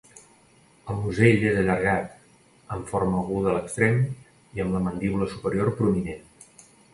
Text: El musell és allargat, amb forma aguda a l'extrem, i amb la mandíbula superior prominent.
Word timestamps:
El 0.93 0.95
musell 1.01 1.43
és 1.49 1.59
allargat, 1.63 2.15
amb 2.77 2.89
forma 2.93 3.19
aguda 3.25 3.51
a 3.51 3.53
l'extrem, 3.59 4.01
i 4.57 4.65
amb 4.65 4.79
la 4.79 4.83
mandíbula 4.89 5.29
superior 5.35 5.71
prominent. 5.83 6.27